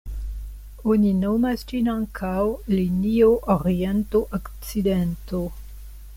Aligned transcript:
Oni 0.93 1.11
nomas 1.17 1.65
ĝin 1.71 1.91
ankaŭ 1.93 2.33
linio 2.79 3.29
oriento-okcidento. 3.59 5.45